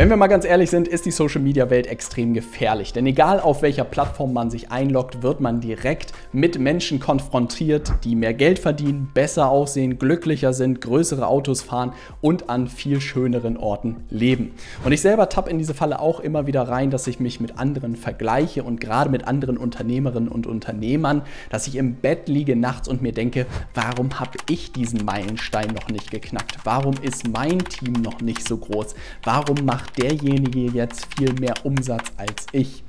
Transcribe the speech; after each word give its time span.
Wenn 0.00 0.08
wir 0.08 0.16
mal 0.16 0.28
ganz 0.28 0.46
ehrlich 0.46 0.70
sind, 0.70 0.88
ist 0.88 1.04
die 1.04 1.10
Social 1.10 1.42
Media 1.42 1.68
Welt 1.68 1.86
extrem 1.86 2.32
gefährlich. 2.32 2.94
Denn 2.94 3.04
egal 3.04 3.38
auf 3.38 3.60
welcher 3.60 3.84
Plattform 3.84 4.32
man 4.32 4.50
sich 4.50 4.72
einloggt, 4.72 5.22
wird 5.22 5.42
man 5.42 5.60
direkt 5.60 6.14
mit 6.32 6.58
Menschen 6.58 7.00
konfrontiert, 7.00 7.92
die 8.04 8.16
mehr 8.16 8.32
Geld 8.32 8.58
verdienen, 8.58 9.10
besser 9.12 9.50
aussehen, 9.50 9.98
glücklicher 9.98 10.54
sind, 10.54 10.80
größere 10.80 11.26
Autos 11.26 11.60
fahren 11.60 11.92
und 12.22 12.48
an 12.48 12.68
viel 12.68 13.02
schöneren 13.02 13.58
Orten 13.58 13.96
leben. 14.08 14.52
Und 14.86 14.92
ich 14.92 15.02
selber 15.02 15.28
tappe 15.28 15.50
in 15.50 15.58
diese 15.58 15.74
Falle 15.74 16.00
auch 16.00 16.20
immer 16.20 16.46
wieder 16.46 16.62
rein, 16.62 16.90
dass 16.90 17.06
ich 17.06 17.20
mich 17.20 17.38
mit 17.38 17.58
anderen 17.58 17.94
vergleiche 17.94 18.62
und 18.62 18.80
gerade 18.80 19.10
mit 19.10 19.28
anderen 19.28 19.58
Unternehmerinnen 19.58 20.30
und 20.30 20.46
Unternehmern, 20.46 21.20
dass 21.50 21.66
ich 21.66 21.76
im 21.76 21.96
Bett 21.96 22.26
liege 22.26 22.56
nachts 22.56 22.88
und 22.88 23.02
mir 23.02 23.12
denke, 23.12 23.44
warum 23.74 24.18
habe 24.18 24.38
ich 24.48 24.72
diesen 24.72 25.04
Meilenstein 25.04 25.74
noch 25.74 25.88
nicht 25.90 26.10
geknackt? 26.10 26.56
Warum 26.64 26.94
ist 27.02 27.28
mein 27.28 27.58
Team 27.58 27.92
noch 28.00 28.22
nicht 28.22 28.48
so 28.48 28.56
groß? 28.56 28.94
Warum 29.24 29.66
mache 29.66 29.89
derjenige 29.98 30.70
jetzt 30.70 31.06
viel 31.14 31.32
mehr 31.34 31.54
Umsatz 31.64 32.12
als 32.16 32.46
ich. 32.52 32.84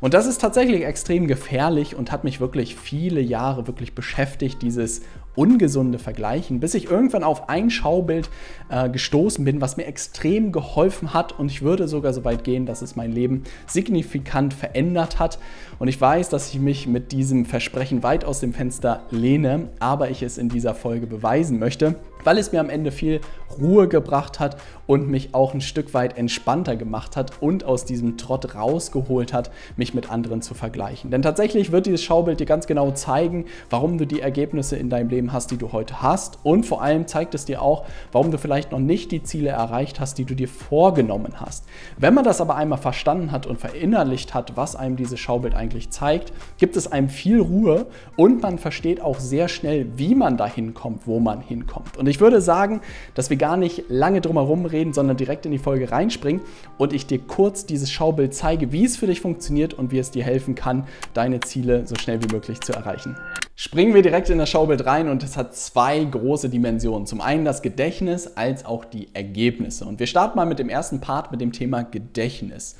Und 0.00 0.14
das 0.14 0.26
ist 0.26 0.40
tatsächlich 0.40 0.84
extrem 0.84 1.26
gefährlich 1.26 1.96
und 1.96 2.12
hat 2.12 2.24
mich 2.24 2.40
wirklich 2.40 2.76
viele 2.76 3.20
Jahre 3.20 3.66
wirklich 3.66 3.94
beschäftigt, 3.94 4.62
dieses 4.62 5.02
ungesunde 5.36 5.98
Vergleichen, 5.98 6.60
bis 6.60 6.74
ich 6.74 6.90
irgendwann 6.90 7.24
auf 7.24 7.48
ein 7.48 7.70
Schaubild 7.70 8.30
äh, 8.68 8.88
gestoßen 8.88 9.44
bin, 9.44 9.60
was 9.60 9.76
mir 9.76 9.86
extrem 9.86 10.52
geholfen 10.52 11.14
hat 11.14 11.38
und 11.38 11.50
ich 11.50 11.62
würde 11.62 11.88
sogar 11.88 12.12
so 12.12 12.24
weit 12.24 12.44
gehen, 12.44 12.66
dass 12.66 12.82
es 12.82 12.96
mein 12.96 13.12
Leben 13.12 13.44
signifikant 13.66 14.54
verändert 14.54 15.18
hat. 15.18 15.38
Und 15.78 15.88
ich 15.88 16.00
weiß, 16.00 16.28
dass 16.28 16.52
ich 16.52 16.60
mich 16.60 16.86
mit 16.86 17.12
diesem 17.12 17.44
Versprechen 17.44 18.02
weit 18.02 18.24
aus 18.24 18.40
dem 18.40 18.52
Fenster 18.52 19.02
lehne, 19.10 19.68
aber 19.80 20.10
ich 20.10 20.22
es 20.22 20.38
in 20.38 20.48
dieser 20.48 20.74
Folge 20.74 21.06
beweisen 21.06 21.58
möchte, 21.58 21.96
weil 22.22 22.38
es 22.38 22.52
mir 22.52 22.60
am 22.60 22.70
Ende 22.70 22.90
viel 22.90 23.20
Ruhe 23.60 23.88
gebracht 23.88 24.40
hat 24.40 24.56
und 24.86 25.08
mich 25.08 25.34
auch 25.34 25.54
ein 25.54 25.60
Stück 25.60 25.94
weit 25.94 26.16
entspannter 26.16 26.76
gemacht 26.76 27.16
hat 27.16 27.40
und 27.40 27.64
aus 27.64 27.84
diesem 27.84 28.16
Trott 28.16 28.54
rausgeholt 28.54 29.32
hat, 29.32 29.50
mich 29.76 29.94
mit 29.94 30.10
anderen 30.10 30.42
zu 30.42 30.54
vergleichen. 30.54 31.10
Denn 31.10 31.22
tatsächlich 31.22 31.72
wird 31.72 31.86
dieses 31.86 32.02
Schaubild 32.02 32.40
dir 32.40 32.46
ganz 32.46 32.66
genau 32.66 32.90
zeigen, 32.92 33.46
warum 33.70 33.98
du 33.98 34.06
die 34.06 34.20
Ergebnisse 34.20 34.76
in 34.76 34.90
deinem 34.90 35.08
Leben 35.08 35.23
hast, 35.32 35.50
die 35.50 35.56
du 35.56 35.72
heute 35.72 36.02
hast. 36.02 36.38
Und 36.42 36.66
vor 36.66 36.82
allem 36.82 37.06
zeigt 37.06 37.34
es 37.34 37.44
dir 37.44 37.62
auch, 37.62 37.84
warum 38.12 38.30
du 38.30 38.38
vielleicht 38.38 38.72
noch 38.72 38.78
nicht 38.78 39.12
die 39.12 39.22
Ziele 39.22 39.50
erreicht 39.50 40.00
hast, 40.00 40.18
die 40.18 40.24
du 40.24 40.34
dir 40.34 40.48
vorgenommen 40.48 41.40
hast. 41.40 41.64
Wenn 41.98 42.14
man 42.14 42.24
das 42.24 42.40
aber 42.40 42.56
einmal 42.56 42.78
verstanden 42.78 43.32
hat 43.32 43.46
und 43.46 43.60
verinnerlicht 43.60 44.34
hat, 44.34 44.56
was 44.56 44.76
einem 44.76 44.96
dieses 44.96 45.20
Schaubild 45.20 45.54
eigentlich 45.54 45.90
zeigt, 45.90 46.32
gibt 46.58 46.76
es 46.76 46.90
einem 46.90 47.08
viel 47.08 47.40
Ruhe 47.40 47.86
und 48.16 48.42
man 48.42 48.58
versteht 48.58 49.00
auch 49.00 49.18
sehr 49.18 49.48
schnell, 49.48 49.86
wie 49.96 50.14
man 50.14 50.36
dahin 50.36 50.74
kommt, 50.74 51.06
wo 51.06 51.20
man 51.20 51.40
hinkommt. 51.40 51.96
Und 51.96 52.08
ich 52.08 52.20
würde 52.20 52.40
sagen, 52.40 52.80
dass 53.14 53.30
wir 53.30 53.36
gar 53.36 53.56
nicht 53.56 53.84
lange 53.88 54.20
drum 54.20 54.36
herum 54.36 54.66
reden, 54.66 54.92
sondern 54.92 55.16
direkt 55.16 55.46
in 55.46 55.52
die 55.52 55.58
Folge 55.58 55.90
reinspringen 55.90 56.42
und 56.78 56.92
ich 56.92 57.06
dir 57.06 57.18
kurz 57.18 57.66
dieses 57.66 57.90
Schaubild 57.90 58.34
zeige, 58.34 58.72
wie 58.72 58.84
es 58.84 58.96
für 58.96 59.06
dich 59.06 59.20
funktioniert 59.20 59.74
und 59.74 59.92
wie 59.92 59.98
es 59.98 60.10
dir 60.10 60.24
helfen 60.24 60.54
kann, 60.54 60.84
deine 61.12 61.40
Ziele 61.40 61.86
so 61.86 61.94
schnell 61.96 62.22
wie 62.22 62.32
möglich 62.32 62.60
zu 62.60 62.72
erreichen. 62.72 63.16
Springen 63.56 63.94
wir 63.94 64.02
direkt 64.02 64.30
in 64.30 64.38
das 64.38 64.50
Schaubild 64.50 64.84
rein 64.84 65.08
und 65.08 65.22
es 65.22 65.36
hat 65.36 65.54
zwei 65.54 66.02
große 66.02 66.48
Dimensionen. 66.48 67.06
Zum 67.06 67.20
einen 67.20 67.44
das 67.44 67.62
Gedächtnis 67.62 68.36
als 68.36 68.64
auch 68.64 68.84
die 68.84 69.14
Ergebnisse. 69.14 69.84
Und 69.84 70.00
wir 70.00 70.08
starten 70.08 70.36
mal 70.36 70.44
mit 70.44 70.58
dem 70.58 70.68
ersten 70.68 71.00
Part 71.00 71.30
mit 71.30 71.40
dem 71.40 71.52
Thema 71.52 71.82
Gedächtnis. 71.82 72.76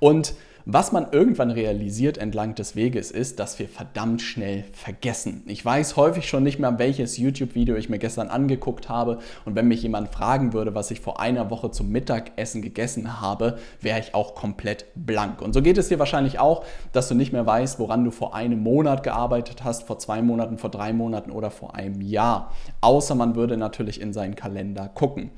Und 0.00 0.34
was 0.70 0.92
man 0.92 1.06
irgendwann 1.12 1.50
realisiert 1.50 2.18
entlang 2.18 2.54
des 2.54 2.76
Weges 2.76 3.10
ist, 3.10 3.40
dass 3.40 3.58
wir 3.58 3.66
verdammt 3.68 4.20
schnell 4.20 4.64
vergessen. 4.74 5.42
Ich 5.46 5.64
weiß 5.64 5.96
häufig 5.96 6.28
schon 6.28 6.42
nicht 6.42 6.58
mehr, 6.58 6.78
welches 6.78 7.16
YouTube-Video 7.16 7.74
ich 7.74 7.88
mir 7.88 7.98
gestern 7.98 8.28
angeguckt 8.28 8.90
habe 8.90 9.18
und 9.46 9.56
wenn 9.56 9.66
mich 9.66 9.82
jemand 9.82 10.10
fragen 10.10 10.52
würde, 10.52 10.74
was 10.74 10.90
ich 10.90 11.00
vor 11.00 11.20
einer 11.20 11.48
Woche 11.48 11.70
zum 11.70 11.88
Mittagessen 11.88 12.60
gegessen 12.60 13.18
habe, 13.22 13.56
wäre 13.80 13.98
ich 13.98 14.14
auch 14.14 14.34
komplett 14.34 14.84
blank. 14.94 15.40
Und 15.40 15.54
so 15.54 15.62
geht 15.62 15.78
es 15.78 15.88
dir 15.88 15.98
wahrscheinlich 15.98 16.38
auch, 16.38 16.66
dass 16.92 17.08
du 17.08 17.14
nicht 17.14 17.32
mehr 17.32 17.46
weißt, 17.46 17.78
woran 17.78 18.04
du 18.04 18.10
vor 18.10 18.34
einem 18.34 18.62
Monat 18.62 19.02
gearbeitet 19.02 19.64
hast, 19.64 19.84
vor 19.84 19.98
zwei 19.98 20.20
Monaten, 20.20 20.58
vor 20.58 20.70
drei 20.70 20.92
Monaten 20.92 21.30
oder 21.30 21.50
vor 21.50 21.76
einem 21.76 22.02
Jahr. 22.02 22.52
Außer 22.82 23.14
man 23.14 23.36
würde 23.36 23.56
natürlich 23.56 24.02
in 24.02 24.12
seinen 24.12 24.34
Kalender 24.34 24.88
gucken. 24.88 25.30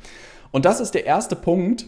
Und 0.50 0.64
das 0.64 0.80
ist 0.80 0.94
der 0.94 1.06
erste 1.06 1.36
Punkt, 1.36 1.86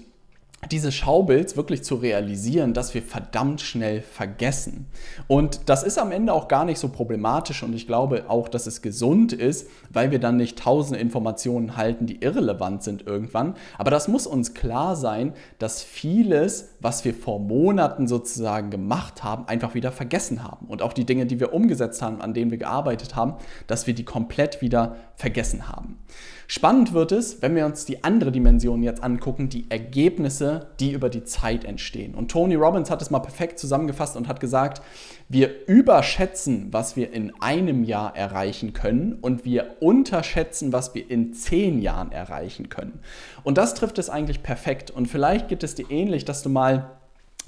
dieses 0.71 0.95
Schaubilds 0.95 1.57
wirklich 1.57 1.83
zu 1.83 1.97
realisieren, 1.97 2.73
dass 2.73 2.95
wir 2.95 3.03
verdammt 3.03 3.61
schnell 3.61 4.01
vergessen. 4.01 4.87
Und 5.27 5.69
das 5.69 5.83
ist 5.83 5.99
am 5.99 6.13
Ende 6.13 6.33
auch 6.33 6.47
gar 6.47 6.65
nicht 6.65 6.79
so 6.79 6.89
problematisch 6.89 7.65
und 7.65 7.75
ich 7.75 7.89
glaube 7.89 8.27
auch, 8.29 8.49
dass 8.49 8.69
es 8.69 8.81
gesund 8.81 9.33
ist, 9.33 9.69
weil 9.91 10.13
wir 10.13 10.21
dann 10.21 10.37
nicht 10.37 10.59
tausend 10.59 11.01
Informationen 11.01 11.77
halten, 11.77 12.07
die 12.07 12.23
irrelevant 12.23 12.85
sind 12.85 13.07
irgendwann. 13.07 13.57
Aber 13.77 13.91
das 13.91 14.07
muss 14.07 14.27
uns 14.27 14.55
klar 14.55 14.95
sein, 14.95 15.33
dass 15.59 15.83
vieles, 15.83 16.69
was 16.81 17.05
wir 17.05 17.13
vor 17.13 17.41
Monaten 17.41 18.07
sozusagen 18.07 18.71
gemacht 18.71 19.25
haben, 19.25 19.49
einfach 19.49 19.75
wieder 19.75 19.91
vergessen 19.91 20.45
haben. 20.45 20.67
Und 20.67 20.81
auch 20.81 20.93
die 20.93 21.05
Dinge, 21.05 21.27
die 21.27 21.41
wir 21.41 21.53
umgesetzt 21.53 22.03
haben, 22.03 22.21
an 22.21 22.35
denen 22.35 22.53
wir 22.53 22.59
gearbeitet 22.59 23.17
haben, 23.17 23.35
dass 23.67 23.89
wir 23.89 23.95
die 23.95 24.05
komplett 24.05 24.63
wieder 24.63 24.95
vergessen 25.17 25.69
haben. 25.69 25.99
Spannend 26.47 26.93
wird 26.93 27.13
es, 27.13 27.41
wenn 27.41 27.57
wir 27.57 27.65
uns 27.65 27.87
die 27.87 28.05
andere 28.05 28.31
Dimension 28.31 28.83
jetzt 28.83 29.03
angucken, 29.03 29.49
die 29.49 29.71
Ergebnisse, 29.71 30.52
die 30.81 30.93
über 30.93 31.09
die 31.09 31.25
Zeit 31.25 31.65
entstehen. 31.65 32.15
Und 32.15 32.31
Tony 32.31 32.55
Robbins 32.55 32.91
hat 32.91 33.03
es 33.03 33.11
mal 33.11 33.21
perfekt 33.21 33.59
zusammengefasst 33.59 34.17
und 34.17 34.29
hat 34.29 34.41
gesagt, 34.41 34.83
wir 35.29 35.67
überschätzen, 35.67 36.69
was 36.73 36.97
wir 36.97 37.13
in 37.13 37.33
einem 37.41 37.85
Jahr 37.85 38.17
erreichen 38.17 38.73
können 38.73 39.19
und 39.21 39.45
wir 39.45 39.77
unterschätzen, 39.81 40.73
was 40.73 40.95
wir 40.95 41.11
in 41.11 41.33
zehn 41.33 41.81
Jahren 41.81 42.13
erreichen 42.13 42.69
können. 42.69 43.01
Und 43.43 43.59
das 43.59 43.75
trifft 43.75 43.99
es 43.99 44.11
eigentlich 44.11 44.43
perfekt. 44.43 44.91
Und 44.91 45.07
vielleicht 45.07 45.49
geht 45.49 45.63
es 45.63 45.75
dir 45.75 45.91
ähnlich, 45.91 46.25
dass 46.25 46.43
du 46.43 46.49
mal 46.49 46.99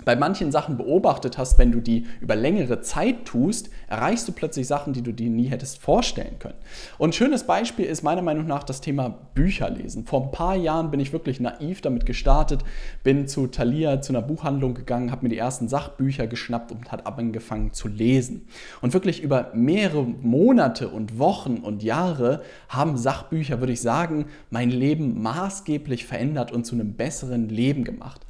bei 0.04 0.16
manchen 0.16 0.50
Sachen 0.50 0.76
beobachtet 0.76 1.38
hast, 1.38 1.56
wenn 1.58 1.70
du 1.70 1.80
die 1.80 2.06
über 2.20 2.34
längere 2.34 2.80
Zeit 2.80 3.26
tust, 3.26 3.70
erreichst 3.88 4.26
du 4.26 4.32
plötzlich 4.32 4.66
Sachen, 4.66 4.92
die 4.92 5.02
du 5.02 5.12
dir 5.12 5.30
nie 5.30 5.46
hättest 5.46 5.78
vorstellen 5.78 6.38
können. 6.40 6.56
Und 6.98 7.10
ein 7.10 7.12
schönes 7.12 7.44
Beispiel 7.44 7.84
ist 7.84 8.02
meiner 8.02 8.22
Meinung 8.22 8.46
nach 8.46 8.64
das 8.64 8.80
Thema 8.80 9.08
Bücherlesen. 9.34 10.04
Vor 10.04 10.24
ein 10.24 10.30
paar 10.32 10.56
Jahren 10.56 10.90
bin 10.90 10.98
ich 10.98 11.12
wirklich 11.12 11.38
naiv 11.38 11.80
damit 11.80 12.06
gestartet, 12.06 12.64
bin 13.04 13.28
zu 13.28 13.46
Thalia, 13.46 14.00
zu 14.00 14.12
einer 14.12 14.22
Buchhandlung 14.22 14.74
gegangen, 14.74 15.12
habe 15.12 15.22
mir 15.22 15.28
die 15.28 15.38
ersten 15.38 15.68
Sachbücher 15.68 16.26
geschnappt 16.26 16.72
und 16.72 16.90
hat 16.90 17.06
angefangen 17.06 17.72
zu 17.72 17.86
lesen. 17.86 18.48
Und 18.82 18.94
wirklich 18.94 19.22
über 19.22 19.52
mehrere 19.54 20.02
Monate 20.02 20.88
und 20.88 21.20
Wochen 21.20 21.58
und 21.58 21.84
Jahre 21.84 22.42
haben 22.68 22.96
Sachbücher, 22.96 23.60
würde 23.60 23.72
ich 23.72 23.80
sagen, 23.80 24.26
mein 24.50 24.70
Leben 24.70 25.22
maßgeblich 25.22 26.04
verändert 26.04 26.50
und 26.50 26.64
zu 26.64 26.74
einem 26.74 26.94
besseren 26.94 27.48
Leben 27.48 27.84
gemacht. 27.84 28.20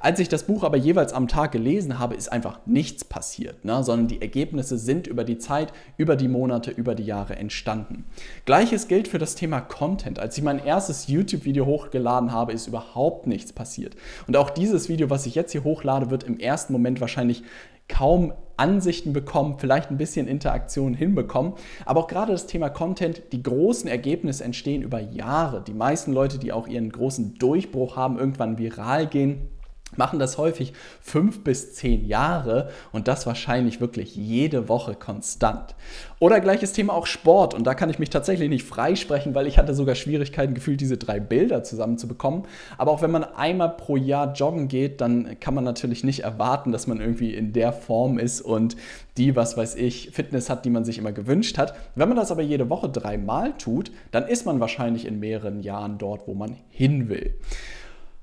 Als 0.00 0.20
ich 0.20 0.28
das 0.28 0.44
Buch 0.44 0.64
aber 0.64 0.76
jeweils 0.76 1.12
am 1.12 1.28
Tag 1.28 1.52
gelesen 1.52 1.98
habe, 1.98 2.14
ist 2.14 2.30
einfach 2.30 2.60
nichts 2.66 3.04
passiert, 3.04 3.64
ne? 3.64 3.82
sondern 3.82 4.08
die 4.08 4.20
Ergebnisse 4.20 4.76
sind 4.76 5.06
über 5.06 5.24
die 5.24 5.38
Zeit, 5.38 5.72
über 5.96 6.16
die 6.16 6.28
Monate, 6.28 6.70
über 6.70 6.94
die 6.94 7.04
Jahre 7.04 7.36
entstanden. 7.36 8.04
Gleiches 8.44 8.88
gilt 8.88 9.08
für 9.08 9.18
das 9.18 9.34
Thema 9.34 9.60
Content. 9.60 10.18
Als 10.18 10.36
ich 10.36 10.44
mein 10.44 10.64
erstes 10.64 11.08
YouTube-Video 11.08 11.66
hochgeladen 11.66 12.32
habe, 12.32 12.52
ist 12.52 12.66
überhaupt 12.66 13.26
nichts 13.26 13.52
passiert. 13.52 13.96
Und 14.26 14.36
auch 14.36 14.50
dieses 14.50 14.88
Video, 14.88 15.10
was 15.10 15.26
ich 15.26 15.34
jetzt 15.34 15.52
hier 15.52 15.64
hochlade, 15.64 16.10
wird 16.10 16.24
im 16.24 16.38
ersten 16.38 16.72
Moment 16.72 17.00
wahrscheinlich 17.00 17.42
kaum 17.88 18.32
Ansichten 18.56 19.12
bekommen, 19.12 19.56
vielleicht 19.58 19.90
ein 19.90 19.98
bisschen 19.98 20.28
Interaktion 20.28 20.94
hinbekommen. 20.94 21.54
Aber 21.84 22.00
auch 22.00 22.06
gerade 22.06 22.32
das 22.32 22.46
Thema 22.46 22.68
Content, 22.68 23.22
die 23.32 23.42
großen 23.42 23.88
Ergebnisse 23.88 24.44
entstehen 24.44 24.82
über 24.82 25.00
Jahre. 25.00 25.62
Die 25.62 25.74
meisten 25.74 26.12
Leute, 26.12 26.38
die 26.38 26.52
auch 26.52 26.68
ihren 26.68 26.90
großen 26.90 27.34
Durchbruch 27.38 27.96
haben, 27.96 28.18
irgendwann 28.18 28.58
viral 28.58 29.06
gehen, 29.06 29.48
machen 29.98 30.18
das 30.18 30.38
häufig 30.38 30.72
fünf 31.00 31.44
bis 31.44 31.74
zehn 31.74 32.06
Jahre 32.06 32.70
und 32.92 33.08
das 33.08 33.26
wahrscheinlich 33.26 33.80
wirklich 33.80 34.16
jede 34.16 34.68
Woche 34.68 34.94
konstant. 34.94 35.74
Oder 36.20 36.40
gleiches 36.40 36.72
Thema 36.72 36.94
auch 36.94 37.06
Sport 37.06 37.54
und 37.54 37.66
da 37.66 37.74
kann 37.74 37.90
ich 37.90 37.98
mich 37.98 38.10
tatsächlich 38.10 38.48
nicht 38.48 38.64
freisprechen, 38.64 39.34
weil 39.34 39.46
ich 39.46 39.58
hatte 39.58 39.74
sogar 39.74 39.94
Schwierigkeiten 39.94 40.54
gefühlt, 40.54 40.80
diese 40.80 40.96
drei 40.96 41.20
Bilder 41.20 41.64
zusammenzubekommen. 41.64 42.44
Aber 42.78 42.92
auch 42.92 43.02
wenn 43.02 43.10
man 43.10 43.24
einmal 43.24 43.70
pro 43.70 43.96
Jahr 43.96 44.32
joggen 44.32 44.68
geht, 44.68 45.00
dann 45.00 45.38
kann 45.40 45.54
man 45.54 45.64
natürlich 45.64 46.04
nicht 46.04 46.20
erwarten, 46.20 46.72
dass 46.72 46.86
man 46.86 47.00
irgendwie 47.00 47.34
in 47.34 47.52
der 47.52 47.72
Form 47.72 48.18
ist 48.18 48.40
und 48.40 48.76
die, 49.16 49.36
was 49.36 49.56
weiß 49.56 49.76
ich, 49.76 50.10
Fitness 50.12 50.50
hat, 50.50 50.64
die 50.64 50.70
man 50.70 50.84
sich 50.84 50.98
immer 50.98 51.12
gewünscht 51.12 51.58
hat. 51.58 51.74
Wenn 51.94 52.08
man 52.08 52.16
das 52.16 52.30
aber 52.30 52.42
jede 52.42 52.70
Woche 52.70 52.88
dreimal 52.88 53.52
tut, 53.58 53.92
dann 54.10 54.26
ist 54.26 54.46
man 54.46 54.60
wahrscheinlich 54.60 55.06
in 55.06 55.20
mehreren 55.20 55.60
Jahren 55.60 55.98
dort, 55.98 56.26
wo 56.26 56.34
man 56.34 56.56
hin 56.70 57.08
will. 57.08 57.34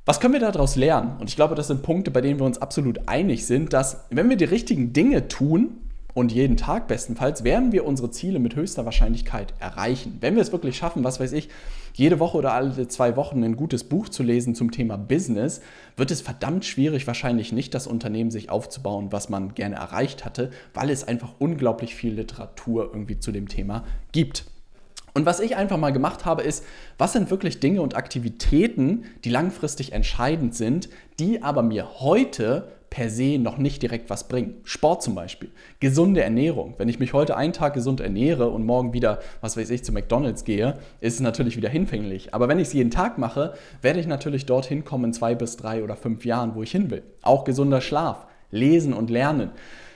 Was 0.06 0.19
können 0.19 0.33
wir 0.33 0.39
daraus 0.39 0.75
lernen? 0.75 1.18
Und 1.19 1.30
ich 1.30 1.36
glaube, 1.36 1.56
das 1.56 1.68
sind 1.68 1.83
Punkte, 1.83 2.12
bei 2.12 2.21
denen 2.21 2.39
wir 2.39 2.45
uns 2.45 2.62
absolut 2.62 3.07
einig 3.07 3.45
sind, 3.45 3.71
dass 3.71 4.06
wenn 4.09 4.30
wir 4.30 4.38
die 4.38 4.45
richtigen 4.45 4.94
Dinge 4.94 5.27
tun, 5.27 5.81
und 6.13 6.31
jeden 6.31 6.57
Tag 6.57 6.88
bestenfalls, 6.88 7.44
werden 7.44 7.71
wir 7.71 7.86
unsere 7.86 8.12
Ziele 8.12 8.39
mit 8.39 8.56
höchster 8.56 8.86
Wahrscheinlichkeit 8.86 9.53
erreichen. 9.59 10.18
Wenn 10.19 10.36
wir 10.36 10.42
es 10.42 10.51
wirklich 10.51 10.75
schaffen, 10.77 11.03
was 11.03 11.19
weiß 11.19 11.31
ich, 11.33 11.50
jede 11.94 12.19
Woche 12.19 12.38
oder 12.38 12.53
alle 12.53 12.88
zwei 12.88 13.15
Wochen 13.15 13.44
ein 13.44 13.56
gutes 13.56 13.83
Buch 13.83 14.09
zu 14.09 14.24
lesen 14.24 14.56
zum 14.56 14.71
Thema 14.71 14.98
Business, 14.98 15.62
wird 15.98 16.12
es 16.12 16.21
verdammt 16.21 16.65
schwierig, 16.65 17.07
wahrscheinlich 17.07 17.51
nicht 17.51 17.74
das 17.74 17.88
Unternehmen 17.88 18.31
sich 18.31 18.50
aufzubauen, 18.50 19.12
was 19.12 19.30
man 19.30 19.53
gerne 19.53 19.75
erreicht 19.75 20.25
hatte, 20.25 20.51
weil 20.74 20.89
es 20.89 21.07
einfach 21.07 21.33
unglaublich 21.39 21.95
viel 21.95 22.13
Literatur 22.13 22.89
irgendwie 22.94 23.19
zu 23.19 23.31
dem 23.31 23.48
Thema 23.48 23.83
gibt. 24.12 24.45
Und 25.13 25.25
was 25.25 25.40
ich 25.40 25.56
einfach 25.58 25.78
mal 25.78 25.92
gemacht 25.92 26.25
habe, 26.25 26.42
ist, 26.42 26.66
was 26.98 27.13
sind 27.13 27.30
wirklich 27.30 27.60
Dinge 27.60 27.81
und 27.81 27.96
Aktivitäten, 27.96 29.06
die 29.24 29.30
langfristig 29.30 29.92
entscheidend 29.94 30.56
sind, 30.56 30.90
die 31.19 31.44
aber 31.44 31.63
mir 31.63 32.00
heute 32.00 32.69
per 32.92 33.10
se 33.10 33.40
noch 33.40 33.58
nicht 33.58 33.81
direkt 33.81 34.10
was 34.10 34.28
bringen. 34.28 34.56
Sport 34.66 35.02
zum 35.02 35.16
Beispiel, 35.16 35.50
gesunde 35.80 36.22
Ernährung. 36.22 36.75
Wenn 36.78 36.90
ich 36.90 37.00
mich 37.00 37.13
heute 37.13 37.38
einen 37.38 37.54
Tag 37.54 37.74
gesund 37.74 38.02
ernähre 38.02 38.50
und 38.50 38.66
morgen 38.66 38.92
wieder, 38.92 39.19
was 39.40 39.56
weiß 39.56 39.69
ich, 39.69 39.84
zu 39.84 39.94
McDonald's 39.94 40.44
gehe, 40.44 40.78
ist 41.00 41.16
es 41.16 41.19
natürlich 41.22 41.56
wieder 41.56 41.69
hinfänglich. 41.69 42.34
Aber 42.34 42.50
wenn 42.50 42.60
ich 42.60 42.68
es 42.68 42.74
jeden 42.74 42.92
Tag 42.92 43.18
mache, 43.18 43.54
werde 43.81 44.02
ich 44.02 44.08
natürlich 44.08 44.46
dorthin 44.46 44.84
kommen 44.84 45.06
in 45.06 45.13
zwei 45.13 45.36
bis 45.36 45.56
drei 45.56 45.84
oder 45.84 45.96
fünf 45.96 46.25
Jahren, 46.25 46.54
wo 46.54 46.63
ich 46.63 46.72
hin 46.72 46.92
will. 46.92 47.04
Auch 47.22 47.46
gesunder 47.46 47.80
Schlaf, 47.80 48.28
lesen 48.52 48.94
und 48.94 49.10
lernen. 49.10 49.52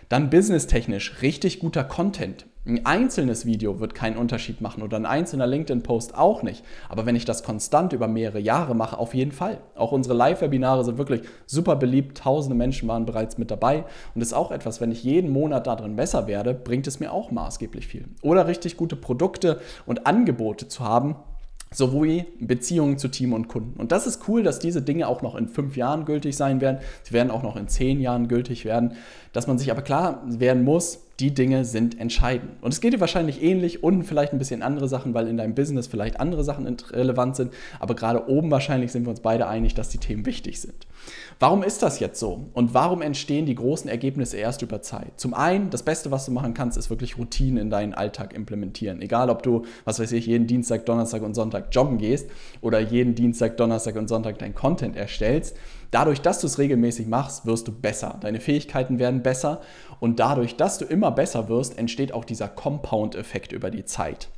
Dann 0.07 0.29
businesstechnisch 0.29 1.21
richtig 1.21 1.59
guter 1.59 1.83
Content. 1.83 2.45
Ein 2.67 2.83
einzelnes 2.83 3.45
Video 3.45 3.79
wird 3.79 3.93
keinen 3.93 4.17
Unterschied 4.17 4.59
machen 4.59 4.81
oder 4.81 4.97
ein 4.97 5.05
einzelner 5.05 5.45
LinkedIn-Post 5.45 6.15
auch 6.15 6.41
nicht. 6.41 6.63
Aber 6.89 7.05
wenn 7.05 7.15
ich 7.15 7.23
das 7.23 7.43
konstant 7.43 7.93
über 7.93 8.07
mehrere 8.07 8.39
Jahre 8.39 8.73
mache, 8.73 8.97
auf 8.97 9.13
jeden 9.13 9.31
Fall. 9.31 9.59
Auch 9.75 9.91
unsere 9.91 10.15
Live-Webinare 10.15 10.83
sind 10.83 10.97
wirklich 10.97 11.21
super 11.45 11.75
beliebt. 11.75 12.17
Tausende 12.17 12.55
Menschen 12.55 12.89
waren 12.89 13.05
bereits 13.05 13.37
mit 13.37 13.51
dabei. 13.51 13.85
Und 14.15 14.19
das 14.21 14.29
ist 14.29 14.33
auch 14.33 14.49
etwas, 14.49 14.81
wenn 14.81 14.91
ich 14.91 15.03
jeden 15.03 15.29
Monat 15.29 15.67
darin 15.67 15.95
besser 15.95 16.25
werde, 16.25 16.55
bringt 16.55 16.87
es 16.87 16.99
mir 16.99 17.13
auch 17.13 17.29
maßgeblich 17.29 17.85
viel. 17.85 18.05
Oder 18.23 18.47
richtig 18.47 18.77
gute 18.77 18.95
Produkte 18.95 19.59
und 19.85 20.07
Angebote 20.07 20.67
zu 20.67 20.83
haben, 20.83 21.17
sowie 21.71 22.25
Beziehungen 22.39 22.97
zu 22.97 23.09
Team 23.09 23.33
und 23.33 23.47
Kunden. 23.47 23.79
Und 23.79 23.91
das 23.91 24.07
ist 24.07 24.27
cool, 24.27 24.41
dass 24.41 24.57
diese 24.57 24.81
Dinge 24.81 25.07
auch 25.07 25.21
noch 25.21 25.35
in 25.35 25.49
fünf 25.49 25.77
Jahren 25.77 26.05
gültig 26.05 26.35
sein 26.35 26.61
werden. 26.61 26.79
Sie 27.03 27.13
werden 27.13 27.29
auch 27.29 27.43
noch 27.43 27.57
in 27.57 27.67
zehn 27.67 28.01
Jahren 28.01 28.27
gültig 28.27 28.65
werden. 28.65 28.93
Dass 29.33 29.45
man 29.45 29.59
sich 29.59 29.69
aber 29.69 29.83
klar 29.83 30.23
werden 30.25 30.63
muss, 30.63 31.04
die 31.19 31.33
Dinge 31.33 31.63
sind 31.63 31.99
entscheidend. 31.99 32.51
Und 32.61 32.73
es 32.73 32.81
geht 32.81 32.93
dir 32.93 32.99
wahrscheinlich 32.99 33.41
ähnlich 33.41 33.83
und 33.83 34.03
vielleicht 34.03 34.33
ein 34.33 34.39
bisschen 34.39 34.61
andere 34.61 34.89
Sachen, 34.89 35.13
weil 35.13 35.27
in 35.27 35.37
deinem 35.37 35.55
Business 35.55 35.87
vielleicht 35.87 36.19
andere 36.19 36.43
Sachen 36.43 36.67
relevant 36.91 37.37
sind. 37.37 37.53
Aber 37.79 37.95
gerade 37.95 38.27
oben 38.27 38.51
wahrscheinlich 38.51 38.91
sind 38.91 39.05
wir 39.05 39.11
uns 39.11 39.21
beide 39.21 39.47
einig, 39.47 39.75
dass 39.75 39.89
die 39.89 39.97
Themen 39.97 40.25
wichtig 40.25 40.59
sind. 40.59 40.87
Warum 41.39 41.63
ist 41.63 41.83
das 41.83 41.99
jetzt 41.99 42.19
so? 42.19 42.47
Und 42.53 42.73
warum 42.73 43.01
entstehen 43.01 43.45
die 43.45 43.55
großen 43.55 43.89
Ergebnisse 43.89 44.37
erst 44.37 44.61
über 44.61 44.81
Zeit? 44.81 45.13
Zum 45.17 45.33
einen, 45.33 45.69
das 45.69 45.83
Beste, 45.83 46.11
was 46.11 46.25
du 46.25 46.31
machen 46.31 46.53
kannst, 46.53 46.77
ist 46.77 46.89
wirklich 46.89 47.17
Routinen 47.17 47.57
in 47.57 47.69
deinen 47.69 47.93
Alltag 47.93 48.33
implementieren. 48.33 49.01
Egal, 49.01 49.29
ob 49.29 49.43
du, 49.43 49.63
was 49.85 49.99
weiß 49.99 50.11
ich, 50.13 50.25
jeden 50.25 50.47
Dienstag, 50.47 50.85
Donnerstag 50.85 51.21
und 51.21 51.33
Sonntag 51.33 51.67
joggen 51.71 51.97
gehst 51.97 52.29
oder 52.61 52.79
jeden 52.79 53.15
Dienstag, 53.15 53.57
Donnerstag 53.57 53.95
und 53.95 54.07
Sonntag 54.09 54.39
dein 54.39 54.55
Content 54.55 54.95
erstellst. 54.97 55.55
Dadurch, 55.91 56.21
dass 56.21 56.39
du 56.39 56.47
es 56.47 56.57
regelmäßig 56.57 57.07
machst, 57.07 57.45
wirst 57.45 57.67
du 57.67 57.71
besser. 57.71 58.17
Deine 58.21 58.39
Fähigkeiten 58.39 58.99
werden 58.99 59.23
besser 59.23 59.61
und 59.99 60.19
dadurch, 60.19 60.55
dass 60.55 60.77
du 60.77 60.85
immer 60.85 61.11
besser 61.11 61.49
wirst, 61.49 61.77
entsteht 61.77 62.13
auch 62.13 62.25
dieser 62.25 62.47
Compound-Effekt 62.47 63.51
über 63.51 63.71
die 63.71 63.85
Zeit. 63.85 64.29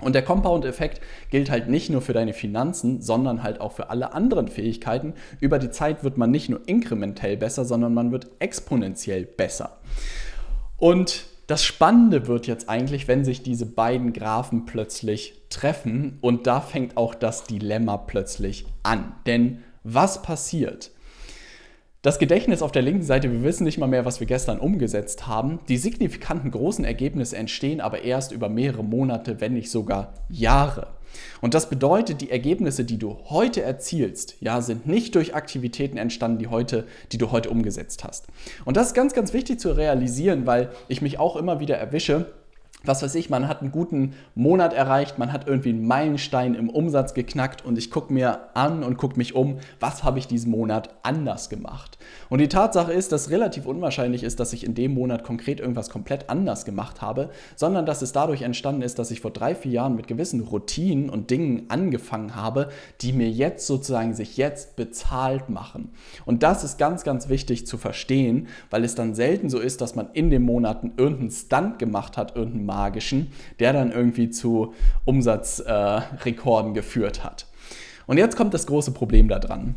Und 0.00 0.14
der 0.14 0.22
Compound-Effekt 0.22 1.00
gilt 1.30 1.50
halt 1.50 1.68
nicht 1.68 1.90
nur 1.90 2.00
für 2.02 2.12
deine 2.12 2.32
Finanzen, 2.32 3.02
sondern 3.02 3.42
halt 3.42 3.60
auch 3.60 3.72
für 3.72 3.90
alle 3.90 4.12
anderen 4.12 4.46
Fähigkeiten. 4.46 5.14
Über 5.40 5.58
die 5.58 5.70
Zeit 5.70 6.04
wird 6.04 6.16
man 6.16 6.30
nicht 6.30 6.48
nur 6.48 6.60
inkrementell 6.66 7.36
besser, 7.36 7.64
sondern 7.64 7.94
man 7.94 8.12
wird 8.12 8.28
exponentiell 8.38 9.24
besser. 9.24 9.78
Und 10.76 11.24
das 11.48 11.64
Spannende 11.64 12.28
wird 12.28 12.46
jetzt 12.46 12.68
eigentlich, 12.68 13.08
wenn 13.08 13.24
sich 13.24 13.42
diese 13.42 13.66
beiden 13.66 14.12
Graphen 14.12 14.66
plötzlich 14.66 15.34
treffen 15.48 16.18
und 16.20 16.46
da 16.46 16.60
fängt 16.60 16.96
auch 16.96 17.14
das 17.14 17.44
Dilemma 17.44 17.96
plötzlich 17.96 18.66
an. 18.82 19.14
Denn 19.26 19.64
was 19.82 20.22
passiert? 20.22 20.90
Das 22.02 22.20
Gedächtnis 22.20 22.62
auf 22.62 22.70
der 22.70 22.82
linken 22.82 23.02
Seite, 23.02 23.30
wir 23.32 23.42
wissen 23.42 23.64
nicht 23.64 23.78
mal 23.78 23.88
mehr, 23.88 24.04
was 24.04 24.20
wir 24.20 24.26
gestern 24.26 24.60
umgesetzt 24.60 25.26
haben. 25.26 25.58
Die 25.68 25.76
signifikanten 25.76 26.52
großen 26.52 26.84
Ergebnisse 26.84 27.36
entstehen 27.36 27.80
aber 27.80 28.02
erst 28.02 28.30
über 28.30 28.48
mehrere 28.48 28.84
Monate, 28.84 29.40
wenn 29.40 29.54
nicht 29.54 29.70
sogar 29.70 30.14
Jahre. 30.28 30.86
Und 31.40 31.54
das 31.54 31.68
bedeutet, 31.68 32.20
die 32.20 32.30
Ergebnisse, 32.30 32.84
die 32.84 32.98
du 32.98 33.18
heute 33.24 33.62
erzielst, 33.62 34.36
ja, 34.40 34.60
sind 34.60 34.86
nicht 34.86 35.16
durch 35.16 35.34
Aktivitäten 35.34 35.96
entstanden, 35.96 36.38
die, 36.38 36.46
heute, 36.46 36.86
die 37.10 37.18
du 37.18 37.32
heute 37.32 37.50
umgesetzt 37.50 38.04
hast. 38.04 38.26
Und 38.64 38.76
das 38.76 38.88
ist 38.88 38.94
ganz, 38.94 39.12
ganz 39.12 39.32
wichtig 39.32 39.58
zu 39.58 39.72
realisieren, 39.72 40.46
weil 40.46 40.70
ich 40.86 41.02
mich 41.02 41.18
auch 41.18 41.34
immer 41.34 41.58
wieder 41.58 41.76
erwische, 41.76 42.26
was 42.88 43.02
weiß 43.02 43.14
ich, 43.14 43.30
man 43.30 43.46
hat 43.46 43.60
einen 43.60 43.70
guten 43.70 44.14
Monat 44.34 44.72
erreicht, 44.72 45.18
man 45.18 45.32
hat 45.32 45.46
irgendwie 45.46 45.70
einen 45.70 45.86
Meilenstein 45.86 46.54
im 46.54 46.70
Umsatz 46.70 47.14
geknackt 47.14 47.64
und 47.64 47.78
ich 47.78 47.90
gucke 47.90 48.12
mir 48.12 48.48
an 48.54 48.82
und 48.82 48.96
gucke 48.96 49.16
mich 49.16 49.34
um, 49.34 49.58
was 49.78 50.02
habe 50.02 50.18
ich 50.18 50.26
diesen 50.26 50.50
Monat 50.50 50.90
anders 51.02 51.48
gemacht. 51.48 51.98
Und 52.28 52.40
die 52.40 52.48
Tatsache 52.48 52.92
ist, 52.92 53.12
dass 53.12 53.30
relativ 53.30 53.66
unwahrscheinlich 53.66 54.22
ist, 54.22 54.40
dass 54.40 54.52
ich 54.52 54.64
in 54.64 54.74
dem 54.74 54.94
Monat 54.94 55.24
konkret 55.24 55.60
irgendwas 55.60 55.90
komplett 55.90 56.30
anders 56.30 56.64
gemacht 56.64 57.02
habe, 57.02 57.30
sondern 57.56 57.86
dass 57.86 58.02
es 58.02 58.12
dadurch 58.12 58.42
entstanden 58.42 58.82
ist, 58.82 58.98
dass 58.98 59.10
ich 59.10 59.20
vor 59.20 59.30
drei, 59.30 59.54
vier 59.54 59.72
Jahren 59.72 59.94
mit 59.94 60.06
gewissen 60.06 60.40
Routinen 60.40 61.10
und 61.10 61.30
Dingen 61.30 61.66
angefangen 61.68 62.34
habe, 62.34 62.68
die 63.00 63.12
mir 63.12 63.30
jetzt 63.30 63.66
sozusagen 63.66 64.14
sich 64.14 64.36
jetzt 64.36 64.76
bezahlt 64.76 65.50
machen. 65.50 65.92
Und 66.24 66.42
das 66.42 66.64
ist 66.64 66.78
ganz, 66.78 67.04
ganz 67.04 67.28
wichtig 67.28 67.66
zu 67.66 67.76
verstehen, 67.78 68.48
weil 68.70 68.84
es 68.84 68.94
dann 68.94 69.14
selten 69.14 69.50
so 69.50 69.58
ist, 69.58 69.80
dass 69.80 69.94
man 69.94 70.08
in 70.12 70.30
den 70.30 70.42
Monaten 70.42 70.92
irgendeinen 70.96 71.30
Stunt 71.30 71.78
gemacht 71.78 72.16
hat, 72.16 72.36
irgendeinen 72.36 72.66
magischen, 72.78 73.32
der 73.58 73.72
dann 73.72 73.90
irgendwie 73.90 74.30
zu 74.30 74.74
Umsatzrekorden 75.04 76.70
äh, 76.70 76.74
geführt 76.74 77.24
hat. 77.24 77.46
Und 78.06 78.18
jetzt 78.18 78.36
kommt 78.36 78.54
das 78.54 78.66
große 78.66 78.92
Problem 78.92 79.28
daran. 79.28 79.74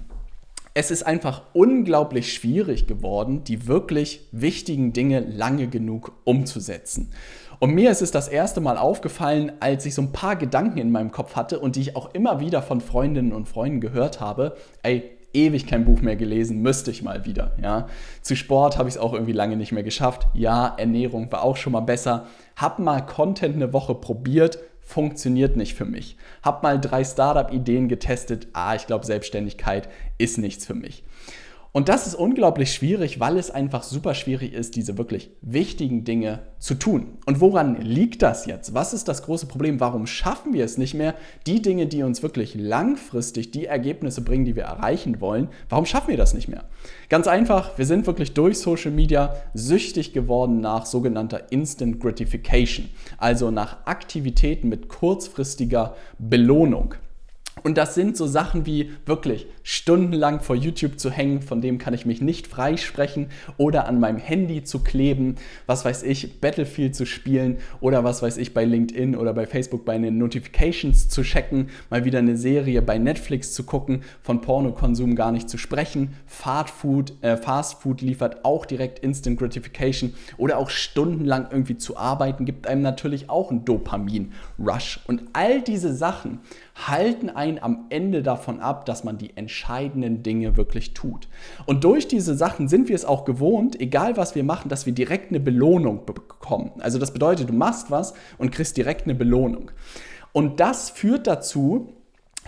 Es 0.73 0.89
ist 0.91 1.03
einfach 1.03 1.41
unglaublich 1.51 2.31
schwierig 2.33 2.87
geworden, 2.87 3.43
die 3.43 3.67
wirklich 3.67 4.29
wichtigen 4.31 4.93
Dinge 4.93 5.19
lange 5.19 5.67
genug 5.67 6.13
umzusetzen. 6.23 7.11
Und 7.59 7.73
mir 7.73 7.91
ist 7.91 8.01
es 8.01 8.11
das 8.11 8.27
erste 8.27 8.61
Mal 8.61 8.77
aufgefallen, 8.77 9.51
als 9.59 9.85
ich 9.85 9.93
so 9.93 10.01
ein 10.01 10.13
paar 10.13 10.35
Gedanken 10.35 10.77
in 10.77 10.91
meinem 10.91 11.11
Kopf 11.11 11.35
hatte 11.35 11.59
und 11.59 11.75
die 11.75 11.81
ich 11.81 11.95
auch 11.95 12.13
immer 12.13 12.39
wieder 12.39 12.61
von 12.61 12.81
Freundinnen 12.81 13.33
und 13.33 13.49
Freunden 13.49 13.81
gehört 13.81 14.21
habe. 14.21 14.55
Ey, 14.81 15.11
ewig 15.33 15.67
kein 15.67 15.85
Buch 15.85 16.01
mehr 16.01 16.15
gelesen, 16.15 16.61
müsste 16.61 16.91
ich 16.91 17.03
mal 17.03 17.25
wieder. 17.25 17.51
Ja. 17.61 17.87
Zu 18.21 18.35
Sport 18.35 18.77
habe 18.77 18.89
ich 18.89 18.95
es 18.95 19.01
auch 19.01 19.13
irgendwie 19.13 19.33
lange 19.33 19.57
nicht 19.57 19.71
mehr 19.71 19.83
geschafft. 19.83 20.27
Ja, 20.33 20.75
Ernährung 20.77 21.31
war 21.31 21.43
auch 21.43 21.57
schon 21.57 21.73
mal 21.73 21.81
besser. 21.81 22.27
Hab 22.55 22.79
mal 22.79 23.05
Content 23.05 23.55
eine 23.55 23.73
Woche 23.73 23.95
probiert, 23.95 24.59
funktioniert 24.81 25.55
nicht 25.55 25.75
für 25.75 25.85
mich. 25.85 26.17
Hab 26.43 26.63
mal 26.63 26.79
drei 26.79 27.03
Startup-Ideen 27.03 27.87
getestet. 27.87 28.47
Ah, 28.53 28.75
ich 28.75 28.87
glaube, 28.87 29.05
Selbstständigkeit 29.05 29.89
ist 30.17 30.37
nichts 30.37 30.65
für 30.65 30.75
mich. 30.75 31.03
Und 31.73 31.87
das 31.87 32.05
ist 32.05 32.15
unglaublich 32.15 32.73
schwierig, 32.73 33.21
weil 33.21 33.37
es 33.37 33.49
einfach 33.49 33.83
super 33.83 34.13
schwierig 34.13 34.51
ist, 34.51 34.75
diese 34.75 34.97
wirklich 34.97 35.31
wichtigen 35.41 36.03
Dinge 36.03 36.39
zu 36.59 36.75
tun. 36.75 37.17
Und 37.25 37.39
woran 37.39 37.79
liegt 37.79 38.21
das 38.23 38.45
jetzt? 38.45 38.73
Was 38.73 38.93
ist 38.93 39.07
das 39.07 39.23
große 39.23 39.45
Problem? 39.45 39.79
Warum 39.79 40.05
schaffen 40.05 40.51
wir 40.51 40.65
es 40.65 40.77
nicht 40.77 40.95
mehr, 40.95 41.15
die 41.47 41.61
Dinge, 41.61 41.87
die 41.87 42.03
uns 42.03 42.23
wirklich 42.23 42.55
langfristig 42.55 43.51
die 43.51 43.67
Ergebnisse 43.67 44.21
bringen, 44.21 44.43
die 44.43 44.57
wir 44.57 44.63
erreichen 44.63 45.21
wollen, 45.21 45.47
warum 45.69 45.85
schaffen 45.85 46.09
wir 46.09 46.17
das 46.17 46.33
nicht 46.33 46.49
mehr? 46.49 46.65
Ganz 47.07 47.27
einfach, 47.27 47.77
wir 47.77 47.85
sind 47.85 48.05
wirklich 48.05 48.33
durch 48.33 48.59
Social 48.59 48.91
Media 48.91 49.33
süchtig 49.53 50.11
geworden 50.11 50.59
nach 50.59 50.85
sogenannter 50.85 51.53
Instant 51.53 52.01
Gratification, 52.01 52.89
also 53.17 53.49
nach 53.49 53.85
Aktivitäten 53.85 54.67
mit 54.67 54.89
kurzfristiger 54.89 55.95
Belohnung. 56.19 56.95
Und 57.63 57.77
das 57.77 57.95
sind 57.95 58.17
so 58.17 58.27
Sachen 58.27 58.65
wie 58.65 58.91
wirklich 59.05 59.47
stundenlang 59.63 60.41
vor 60.41 60.55
YouTube 60.55 60.99
zu 60.99 61.11
hängen, 61.11 61.41
von 61.41 61.61
dem 61.61 61.77
kann 61.77 61.93
ich 61.93 62.05
mich 62.05 62.21
nicht 62.21 62.47
freisprechen, 62.47 63.27
oder 63.57 63.87
an 63.87 63.99
meinem 63.99 64.17
Handy 64.17 64.63
zu 64.63 64.79
kleben, 64.79 65.35
was 65.67 65.85
weiß 65.85 66.03
ich, 66.03 66.41
Battlefield 66.41 66.95
zu 66.95 67.05
spielen 67.05 67.57
oder 67.79 68.03
was 68.03 68.21
weiß 68.21 68.37
ich 68.37 68.53
bei 68.53 68.65
LinkedIn 68.65 69.15
oder 69.15 69.33
bei 69.33 69.45
Facebook 69.45 69.85
bei 69.85 69.97
den 69.97 70.17
Notifications 70.17 71.09
zu 71.09 71.21
checken, 71.21 71.69
mal 71.89 72.05
wieder 72.05 72.19
eine 72.19 72.37
Serie 72.37 72.81
bei 72.81 72.97
Netflix 72.97 73.53
zu 73.53 73.63
gucken, 73.63 74.03
von 74.21 74.41
Pornokonsum 74.41 75.15
gar 75.15 75.31
nicht 75.31 75.49
zu 75.49 75.57
sprechen. 75.57 76.15
Fastfood, 76.25 77.13
äh, 77.21 77.37
Fast 77.37 77.81
Food 77.81 78.01
liefert 78.01 78.43
auch 78.45 78.65
direkt 78.65 78.99
Instant 78.99 79.39
Gratification 79.39 80.13
oder 80.37 80.57
auch 80.57 80.69
stundenlang 80.69 81.47
irgendwie 81.51 81.77
zu 81.77 81.97
arbeiten, 81.97 82.45
gibt 82.45 82.67
einem 82.67 82.81
natürlich 82.81 83.29
auch 83.29 83.51
einen 83.51 83.65
Dopamin-Rush. 83.65 85.01
Und 85.07 85.23
all 85.33 85.61
diese 85.61 85.93
Sachen 85.93 86.39
halten 86.87 87.29
einen 87.29 87.50
am 87.59 87.85
Ende 87.89 88.23
davon 88.23 88.59
ab, 88.59 88.85
dass 88.85 89.03
man 89.03 89.17
die 89.17 89.35
entscheidenden 89.37 90.23
Dinge 90.23 90.57
wirklich 90.57 90.93
tut. 90.93 91.27
Und 91.65 91.83
durch 91.83 92.07
diese 92.07 92.35
Sachen 92.35 92.67
sind 92.67 92.89
wir 92.89 92.95
es 92.95 93.05
auch 93.05 93.25
gewohnt, 93.25 93.79
egal 93.79 94.17
was 94.17 94.35
wir 94.35 94.43
machen, 94.43 94.69
dass 94.69 94.85
wir 94.85 94.93
direkt 94.93 95.29
eine 95.29 95.39
Belohnung 95.39 96.05
bekommen. 96.05 96.71
Also 96.79 96.99
das 96.99 97.11
bedeutet, 97.13 97.49
du 97.49 97.53
machst 97.53 97.91
was 97.91 98.13
und 98.37 98.51
kriegst 98.51 98.77
direkt 98.77 99.03
eine 99.03 99.15
Belohnung. 99.15 99.71
Und 100.33 100.59
das 100.59 100.89
führt 100.89 101.27
dazu, 101.27 101.93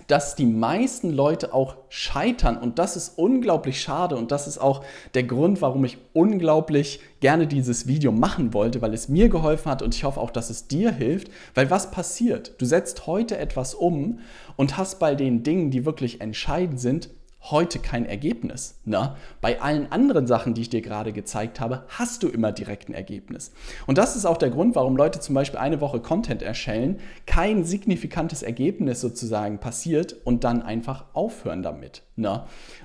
dass 0.08 0.36
die 0.36 0.46
meisten 0.46 1.12
Leute 1.12 1.54
auch 1.54 1.78
scheitern. 1.90 2.58
Und 2.58 2.80
das 2.80 2.96
ist 2.96 3.18
unglaublich 3.18 3.82
schade. 3.82 4.16
Und 4.16 4.32
das 4.32 4.48
ist 4.48 4.58
auch 4.58 4.84
der 5.14 5.24
Grund, 5.24 5.62
warum 5.62 5.86
ich 5.86 5.98
unglaublich 6.14 7.00
gerne 7.20 7.48
dieses 7.48 7.88
Video 7.88 8.12
machen 8.12 8.54
wollte, 8.54 8.82
weil 8.82 8.94
es 8.94 9.10
mir 9.10 9.30
geholfen 9.30 9.72
hat. 9.72 9.82
Und 9.82 9.96
ich 9.96 10.04
hoffe 10.04 10.20
auch, 10.20 10.32
dass 10.32 10.50
es 10.50 10.68
dir 10.68 10.92
hilft, 10.92 11.30
weil 11.56 11.70
was 11.70 11.92
passiert? 11.92 12.56
Du 12.60 12.66
setzt 12.66 13.08
heute 13.08 13.38
etwas 13.38 13.74
um 13.74 14.20
und 14.56 14.78
hast 14.78 15.00
bei 15.00 15.16
den 15.16 15.44
Dingen, 15.44 15.72
die 15.72 15.86
wirklich 15.86 16.22
entscheidend 16.22 16.80
sind, 16.80 17.10
heute 17.52 17.80
kein 17.80 18.06
Ergebnis. 18.06 18.80
Ne? 18.86 19.16
Bei 19.42 19.62
allen 19.62 19.92
anderen 19.92 20.28
Sachen, 20.28 20.54
die 20.54 20.62
ich 20.62 20.70
dir 20.70 20.82
gerade 20.82 21.12
gezeigt 21.12 21.60
habe, 21.60 21.84
hast 21.90 22.24
du 22.24 22.30
immer 22.30 22.52
direkt 22.52 22.90
ein 22.90 22.94
Ergebnis. 22.94 23.52
Und 23.86 23.98
das 23.98 24.16
ist 24.16 24.26
auch 24.26 24.38
der 24.38 24.50
Grund, 24.50 24.76
warum 24.76 24.96
Leute 24.96 25.20
zum 25.20 25.36
Beispiel 25.36 25.60
eine 25.60 25.82
Woche 25.82 26.00
Content 26.00 26.42
erstellen, 26.42 27.00
kein 27.26 27.66
signifikantes 27.66 28.44
Ergebnis 28.44 29.02
sozusagen 29.02 29.60
passiert 29.60 30.16
und 30.24 30.44
dann 30.44 30.62
einfach 30.62 31.06
aufhören 31.14 31.64
damit. 31.64 32.04
Ne? 32.16 32.44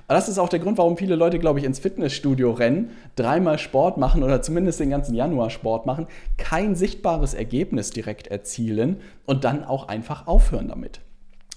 Das 0.08 0.28
ist 0.28 0.38
auch 0.38 0.48
der 0.48 0.58
Grund, 0.58 0.78
warum 0.78 0.96
viele 0.96 1.14
Leute, 1.14 1.38
glaube 1.38 1.60
ich, 1.60 1.64
ins 1.64 1.78
Fitnessstudio 1.78 2.50
rennen, 2.50 2.90
dreimal 3.14 3.58
Sport 3.58 3.98
machen 3.98 4.22
oder 4.22 4.42
zumindest 4.42 4.80
den 4.80 4.90
ganzen 4.90 5.14
Januar 5.14 5.50
Sport 5.50 5.86
machen, 5.86 6.06
kein 6.36 6.74
sichtbares 6.74 7.34
Ergebnis 7.34 7.90
direkt 7.90 8.26
erzielen 8.26 9.00
und 9.26 9.44
dann 9.44 9.64
auch 9.64 9.88
einfach 9.88 10.26
aufhören 10.26 10.68
damit. 10.68 11.00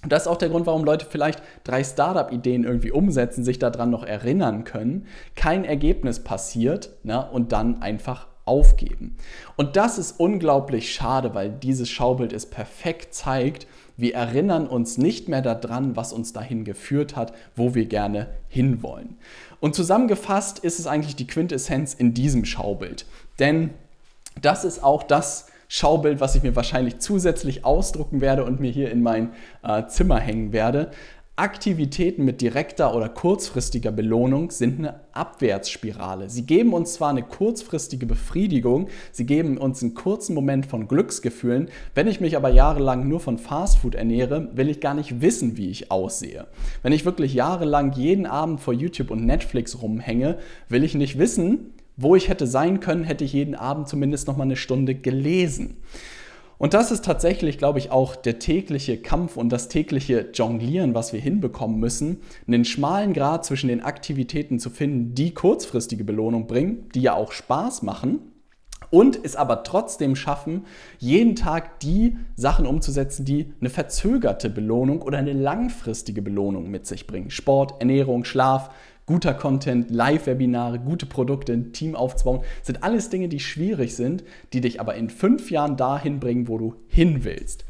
Und 0.04 0.12
das 0.12 0.24
ist 0.24 0.28
auch 0.28 0.38
der 0.38 0.50
Grund, 0.50 0.66
warum 0.66 0.84
Leute 0.84 1.06
vielleicht 1.10 1.42
drei 1.64 1.84
Startup-Ideen 1.84 2.64
irgendwie 2.64 2.92
umsetzen, 2.92 3.44
sich 3.44 3.60
daran 3.60 3.92
noch 3.92 4.04
erinnern 4.04 4.64
können, 4.64 5.06
kein 5.36 5.64
Ergebnis 5.64 6.24
passiert 6.24 6.90
ne, 7.04 7.30
und 7.30 7.52
dann 7.52 7.82
einfach 7.82 8.28
aufgeben. 8.46 9.16
Und 9.56 9.76
das 9.76 9.98
ist 10.00 10.20
unglaublich 10.20 10.94
schade, 10.94 11.36
weil 11.36 11.52
dieses 11.52 11.90
Schaubild 11.90 12.34
es 12.34 12.48
perfekt 12.48 13.14
zeigt, 13.14 13.68
wir 13.98 14.16
erinnern 14.16 14.68
uns 14.68 14.98
nicht 14.98 15.30
mehr 15.30 15.44
daran, 15.44 15.96
was 15.96 16.12
uns 16.12 16.34
dahin 16.34 16.66
geführt 16.66 17.16
hat, 17.16 17.34
wo 17.56 17.76
wir 17.76 17.86
gerne 17.86 18.28
hinwollen. 18.50 19.18
Und 19.60 19.76
zusammengefasst 19.76 20.58
ist 20.60 20.80
es 20.80 20.88
eigentlich 20.88 21.16
die 21.16 21.28
Quintessenz 21.28 21.94
in 21.94 22.16
diesem 22.16 22.46
Schaubild. 22.46 23.06
Denn 23.38 23.70
das 24.42 24.66
ist 24.66 24.84
auch 24.84 25.04
das, 25.04 25.48
Schaubild, 25.74 26.20
was 26.20 26.36
ich 26.36 26.44
mir 26.44 26.54
wahrscheinlich 26.58 27.00
zusätzlich 27.00 27.64
ausdrucken 27.64 28.20
werde 28.20 28.44
und 28.44 28.60
mir 28.60 28.70
hier 28.70 28.92
in 28.92 29.02
mein 29.02 29.32
äh, 29.64 29.88
Zimmer 29.88 30.20
hängen 30.20 30.52
werde. 30.52 30.92
Aktivitäten 31.38 32.26
mit 32.26 32.42
direkter 32.42 32.94
oder 32.94 33.08
kurzfristiger 33.08 33.94
Belohnung 33.94 34.52
sind 34.52 34.80
eine 34.80 35.00
Abwärtsspirale. 35.14 36.30
Sie 36.30 36.46
geben 36.46 36.74
uns 36.74 36.96
zwar 36.96 37.12
eine 37.12 37.24
kurzfristige 37.24 38.06
Befriedigung, 38.06 38.90
sie 39.14 39.26
geben 39.26 39.58
uns 39.58 39.82
einen 39.82 39.94
kurzen 39.94 40.36
Moment 40.36 40.66
von 40.66 40.90
Glücksgefühlen. 40.90 41.70
Wenn 41.96 42.10
ich 42.10 42.20
mich 42.20 42.36
aber 42.36 42.50
jahrelang 42.50 43.08
nur 43.08 43.22
von 43.22 43.38
Fastfood 43.38 43.96
ernähre, 43.96 44.50
will 44.54 44.68
ich 44.68 44.82
gar 44.82 44.94
nicht 44.94 45.22
wissen, 45.22 45.56
wie 45.56 45.70
ich 45.70 45.90
aussehe. 45.90 46.48
Wenn 46.84 46.92
ich 46.92 47.06
wirklich 47.06 47.34
jahrelang 47.34 47.94
jeden 47.94 48.26
Abend 48.26 48.60
vor 48.60 48.74
YouTube 48.74 49.10
und 49.10 49.26
Netflix 49.26 49.82
rumhänge, 49.82 50.38
will 50.68 50.84
ich 50.84 50.96
nicht 50.96 51.18
wissen, 51.18 51.72
wo 52.02 52.16
ich 52.16 52.30
hätte 52.30 52.48
sein 52.48 52.80
können, 52.80 53.04
hätte 53.04 53.24
ich 53.24 53.34
jeden 53.34 53.56
Abend 53.56 53.88
zumindest 53.88 54.28
noch 54.28 54.38
mal 54.38 54.44
eine 54.44 54.56
Stunde 54.56 54.96
gelesen. 54.96 55.78
Und 56.58 56.76
das 56.76 56.92
ist 56.92 57.04
tatsächlich, 57.04 57.58
glaube 57.58 57.80
ich, 57.80 57.90
auch 57.90 58.16
der 58.16 58.38
tägliche 58.38 58.98
Kampf 58.98 59.36
und 59.36 59.50
das 59.50 59.68
tägliche 59.68 60.30
Jonglieren, 60.32 60.94
was 60.94 61.12
wir 61.12 61.20
hinbekommen 61.20 61.80
müssen, 61.80 62.18
einen 62.46 62.66
schmalen 62.66 63.14
Grad 63.14 63.46
zwischen 63.46 63.68
den 63.68 63.82
Aktivitäten 63.82 64.60
zu 64.60 64.70
finden, 64.70 65.16
die 65.16 65.34
kurzfristige 65.34 66.04
Belohnung 66.04 66.46
bringen, 66.46 66.88
die 66.94 67.02
ja 67.02 67.16
auch 67.16 67.32
Spaß 67.32 67.82
machen, 67.82 68.31
und 68.92 69.20
es 69.24 69.36
aber 69.36 69.64
trotzdem 69.64 70.16
schaffen, 70.16 70.66
jeden 71.00 71.36
Tag 71.36 71.80
die 71.80 72.18
Sachen 72.36 72.68
umzusetzen, 72.68 73.26
die 73.26 73.52
eine 73.60 73.72
verzögerte 73.72 74.50
Belohnung 74.52 75.02
oder 75.02 75.18
eine 75.18 75.34
langfristige 75.34 76.22
Belohnung 76.22 76.70
mit 76.70 76.86
sich 76.86 77.08
bringen. 77.08 77.32
Sport, 77.32 77.76
Ernährung, 77.80 78.26
Schlaf, 78.26 78.70
guter 79.08 79.34
Content, 79.34 79.90
Live-Webinare, 79.90 80.80
gute 80.80 81.06
Produkte, 81.06 81.54
ein 81.54 81.74
Team 81.74 81.96
aufzubauen, 81.96 82.42
sind 82.62 82.84
alles 82.84 83.10
Dinge, 83.10 83.30
die 83.30 83.40
schwierig 83.40 83.96
sind, 83.96 84.24
die 84.54 84.62
dich 84.62 84.80
aber 84.80 84.96
in 84.96 85.10
fünf 85.10 85.50
Jahren 85.50 85.78
dahin 85.78 86.20
bringen, 86.20 86.48
wo 86.48 86.58
du 86.58 86.76
hin 86.88 87.24
willst. 87.24 87.66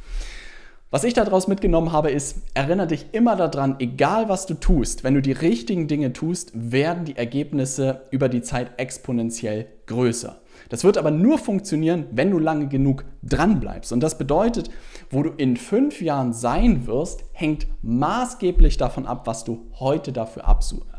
Was 0.94 1.06
ich 1.06 1.14
daraus 1.14 1.48
mitgenommen 1.48 1.94
habe, 1.94 2.12
ist, 2.12 2.40
erinnere 2.54 2.88
dich 2.88 3.06
immer 3.14 3.38
daran, 3.38 3.78
egal 3.80 4.28
was 4.28 4.46
du 4.46 4.56
tust, 4.56 5.06
wenn 5.06 5.14
du 5.14 5.22
die 5.22 5.32
richtigen 5.32 5.88
Dinge 5.88 6.12
tust, 6.12 6.52
werden 6.54 7.06
die 7.06 7.16
Ergebnisse 7.16 8.02
über 8.12 8.28
die 8.28 8.42
Zeit 8.42 8.72
exponentiell 8.76 9.68
größer. 9.86 10.41
Das 10.72 10.86
wird 10.86 10.98
aber 10.98 11.12
nur 11.12 11.38
funktionieren, 11.38 12.06
wenn 12.12 12.32
du 12.32 12.40
lange 12.40 12.70
genug 12.70 13.04
dran 13.22 13.60
bleibst. 13.60 13.92
Und 13.92 14.00
das 14.00 14.18
bedeutet, 14.18 14.70
wo 15.10 15.22
du 15.22 15.32
in 15.32 15.58
fünf 15.58 16.02
Jahren 16.02 16.32
sein 16.32 16.88
wirst, 16.88 17.26
hängt 17.34 17.68
maßgeblich 17.82 18.78
davon 18.78 19.06
ab, 19.06 19.28
was 19.28 19.44
du 19.44 19.70
heute 19.82 20.14
dafür 20.14 20.44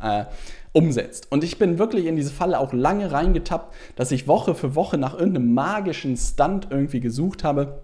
äh, 0.02 0.26
umsetzt. 0.72 1.32
Und 1.32 1.42
ich 1.42 1.58
bin 1.58 1.78
wirklich 1.78 2.04
in 2.04 2.16
diese 2.16 2.32
Falle 2.32 2.60
auch 2.60 2.74
lange 2.74 3.12
reingetappt, 3.12 3.74
dass 3.96 4.12
ich 4.12 4.28
Woche 4.28 4.54
für 4.54 4.74
Woche 4.74 4.98
nach 4.98 5.14
irgendeinem 5.14 5.54
magischen 5.54 6.18
Stunt 6.18 6.68
irgendwie 6.68 7.00
gesucht 7.00 7.42
habe 7.42 7.80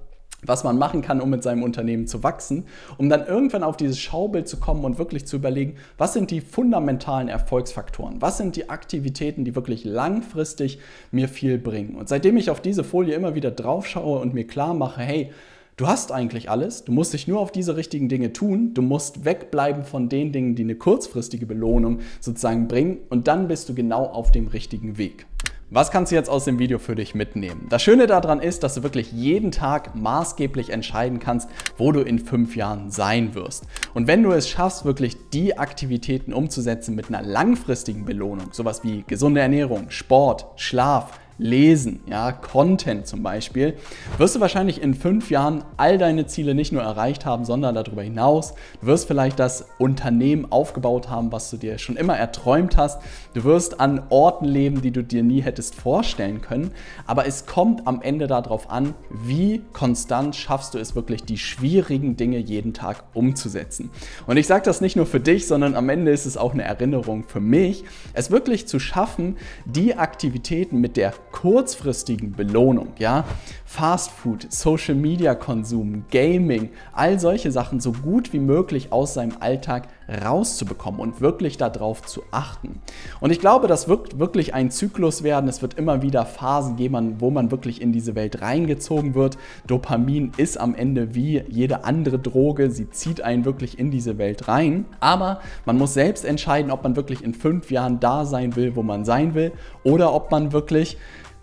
was 0.48 0.64
man 0.64 0.78
machen 0.78 1.02
kann, 1.02 1.20
um 1.20 1.30
mit 1.30 1.42
seinem 1.42 1.62
Unternehmen 1.62 2.06
zu 2.06 2.22
wachsen, 2.22 2.64
um 2.96 3.08
dann 3.08 3.26
irgendwann 3.26 3.62
auf 3.62 3.76
dieses 3.76 3.98
Schaubild 3.98 4.48
zu 4.48 4.56
kommen 4.56 4.84
und 4.84 4.98
wirklich 4.98 5.26
zu 5.26 5.36
überlegen, 5.36 5.76
was 5.96 6.14
sind 6.14 6.30
die 6.30 6.40
fundamentalen 6.40 7.28
Erfolgsfaktoren, 7.28 8.20
was 8.20 8.38
sind 8.38 8.56
die 8.56 8.70
Aktivitäten, 8.70 9.44
die 9.44 9.54
wirklich 9.54 9.84
langfristig 9.84 10.78
mir 11.10 11.28
viel 11.28 11.58
bringen. 11.58 11.94
Und 11.94 12.08
seitdem 12.08 12.36
ich 12.36 12.50
auf 12.50 12.60
diese 12.60 12.84
Folie 12.84 13.14
immer 13.14 13.34
wieder 13.34 13.50
drauf 13.50 13.86
schaue 13.86 14.18
und 14.20 14.34
mir 14.34 14.46
klar 14.46 14.74
mache, 14.74 15.02
hey, 15.02 15.30
Du 15.78 15.86
hast 15.86 16.10
eigentlich 16.10 16.50
alles, 16.50 16.82
du 16.82 16.90
musst 16.90 17.12
dich 17.12 17.28
nur 17.28 17.38
auf 17.38 17.52
diese 17.52 17.76
richtigen 17.76 18.08
Dinge 18.08 18.32
tun, 18.32 18.74
du 18.74 18.82
musst 18.82 19.24
wegbleiben 19.24 19.84
von 19.84 20.08
den 20.08 20.32
Dingen, 20.32 20.56
die 20.56 20.64
eine 20.64 20.74
kurzfristige 20.74 21.46
Belohnung 21.46 22.00
sozusagen 22.18 22.66
bringen 22.66 22.98
und 23.10 23.28
dann 23.28 23.46
bist 23.46 23.68
du 23.68 23.76
genau 23.76 24.04
auf 24.06 24.32
dem 24.32 24.48
richtigen 24.48 24.98
Weg. 24.98 25.27
Was 25.70 25.90
kannst 25.90 26.10
du 26.10 26.16
jetzt 26.16 26.30
aus 26.30 26.46
dem 26.46 26.58
Video 26.58 26.78
für 26.78 26.94
dich 26.94 27.14
mitnehmen? 27.14 27.66
Das 27.68 27.82
Schöne 27.82 28.06
daran 28.06 28.40
ist, 28.40 28.62
dass 28.62 28.76
du 28.76 28.82
wirklich 28.82 29.12
jeden 29.12 29.50
Tag 29.50 29.94
maßgeblich 29.94 30.70
entscheiden 30.70 31.18
kannst, 31.18 31.50
wo 31.76 31.92
du 31.92 32.00
in 32.00 32.18
fünf 32.18 32.56
Jahren 32.56 32.90
sein 32.90 33.34
wirst. 33.34 33.64
Und 33.92 34.06
wenn 34.06 34.22
du 34.22 34.32
es 34.32 34.48
schaffst, 34.48 34.86
wirklich 34.86 35.18
die 35.34 35.58
Aktivitäten 35.58 36.32
umzusetzen 36.32 36.94
mit 36.94 37.08
einer 37.08 37.20
langfristigen 37.20 38.06
Belohnung, 38.06 38.48
sowas 38.52 38.82
wie 38.82 39.04
gesunde 39.06 39.42
Ernährung, 39.42 39.90
Sport, 39.90 40.46
Schlaf, 40.56 41.20
Lesen, 41.38 42.00
ja, 42.06 42.32
Content 42.32 43.06
zum 43.06 43.22
Beispiel, 43.22 43.76
wirst 44.18 44.34
du 44.34 44.40
wahrscheinlich 44.40 44.82
in 44.82 44.94
fünf 44.94 45.30
Jahren 45.30 45.62
all 45.76 45.96
deine 45.96 46.26
Ziele 46.26 46.54
nicht 46.54 46.72
nur 46.72 46.82
erreicht 46.82 47.24
haben, 47.24 47.44
sondern 47.44 47.76
darüber 47.76 48.02
hinaus. 48.02 48.54
Du 48.80 48.88
wirst 48.88 49.06
vielleicht 49.06 49.38
das 49.38 49.66
Unternehmen 49.78 50.50
aufgebaut 50.50 51.08
haben, 51.08 51.30
was 51.30 51.48
du 51.50 51.56
dir 51.56 51.78
schon 51.78 51.96
immer 51.96 52.16
erträumt 52.16 52.76
hast. 52.76 53.00
Du 53.34 53.44
wirst 53.44 53.78
an 53.78 54.02
Orten 54.08 54.46
leben, 54.46 54.82
die 54.82 54.90
du 54.90 55.04
dir 55.04 55.22
nie 55.22 55.40
hättest 55.40 55.76
vorstellen 55.76 56.40
können. 56.40 56.72
Aber 57.06 57.26
es 57.26 57.46
kommt 57.46 57.86
am 57.86 58.02
Ende 58.02 58.26
darauf 58.26 58.68
an, 58.68 58.94
wie 59.10 59.62
konstant 59.72 60.34
schaffst 60.34 60.74
du 60.74 60.78
es 60.78 60.96
wirklich, 60.96 61.22
die 61.22 61.38
schwierigen 61.38 62.16
Dinge 62.16 62.38
jeden 62.38 62.74
Tag 62.74 63.04
umzusetzen. 63.14 63.90
Und 64.26 64.38
ich 64.38 64.48
sage 64.48 64.64
das 64.64 64.80
nicht 64.80 64.96
nur 64.96 65.06
für 65.06 65.20
dich, 65.20 65.46
sondern 65.46 65.76
am 65.76 65.88
Ende 65.88 66.10
ist 66.10 66.26
es 66.26 66.36
auch 66.36 66.52
eine 66.52 66.64
Erinnerung 66.64 67.22
für 67.24 67.40
mich, 67.40 67.84
es 68.12 68.32
wirklich 68.32 68.66
zu 68.66 68.80
schaffen, 68.80 69.36
die 69.66 69.94
Aktivitäten 69.94 70.80
mit 70.80 70.96
der 70.96 71.12
kurzfristigen 71.32 72.32
Belohnung, 72.32 72.88
ja, 72.98 73.24
Fast 73.64 74.10
Food, 74.10 74.52
Social 74.52 74.94
Media 74.94 75.34
Konsum, 75.34 76.04
Gaming, 76.10 76.70
all 76.92 77.20
solche 77.20 77.52
Sachen 77.52 77.80
so 77.80 77.92
gut 77.92 78.32
wie 78.32 78.38
möglich 78.38 78.92
aus 78.92 79.14
seinem 79.14 79.36
Alltag 79.40 79.88
rauszubekommen 80.08 81.00
und 81.00 81.20
wirklich 81.20 81.58
darauf 81.58 82.02
zu 82.02 82.22
achten. 82.30 82.80
Und 83.20 83.30
ich 83.30 83.40
glaube, 83.40 83.66
das 83.66 83.88
wird 83.88 84.18
wirklich 84.18 84.54
ein 84.54 84.70
Zyklus 84.70 85.22
werden. 85.22 85.48
Es 85.48 85.60
wird 85.60 85.74
immer 85.74 86.02
wieder 86.02 86.24
Phasen 86.24 86.76
geben, 86.76 87.16
wo 87.18 87.30
man 87.30 87.50
wirklich 87.50 87.82
in 87.82 87.92
diese 87.92 88.14
Welt 88.14 88.40
reingezogen 88.40 89.14
wird. 89.14 89.36
Dopamin 89.66 90.32
ist 90.36 90.58
am 90.58 90.74
Ende 90.74 91.14
wie 91.14 91.42
jede 91.48 91.84
andere 91.84 92.18
Droge. 92.18 92.70
Sie 92.70 92.88
zieht 92.90 93.20
einen 93.20 93.44
wirklich 93.44 93.78
in 93.78 93.90
diese 93.90 94.18
Welt 94.18 94.48
rein. 94.48 94.86
Aber 95.00 95.40
man 95.66 95.76
muss 95.76 95.94
selbst 95.94 96.24
entscheiden, 96.24 96.70
ob 96.70 96.82
man 96.82 96.96
wirklich 96.96 97.22
in 97.22 97.34
fünf 97.34 97.70
Jahren 97.70 98.00
da 98.00 98.24
sein 98.24 98.56
will, 98.56 98.76
wo 98.76 98.82
man 98.82 99.04
sein 99.04 99.34
will, 99.34 99.52
oder 99.84 100.14
ob 100.14 100.30
man 100.30 100.52
wirklich 100.52 100.96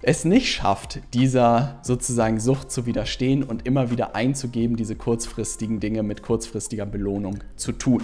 es 0.08 0.24
nicht 0.24 0.54
schafft, 0.54 1.00
dieser 1.16 1.80
sozusagen 1.82 2.40
Sucht 2.40 2.70
zu 2.72 2.86
widerstehen 2.86 3.42
und 3.42 3.66
immer 3.66 3.90
wieder 3.90 4.16
einzugeben, 4.16 4.76
diese 4.76 4.96
kurzfristigen 4.96 5.80
Dinge 5.80 6.04
mit 6.04 6.22
kurzfristiger 6.22 6.86
Belohnung 6.86 7.40
zu 7.56 7.72
tun. 7.72 8.04